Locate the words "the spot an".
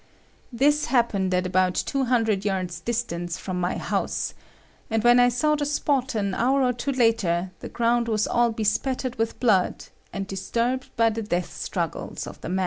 5.53-6.33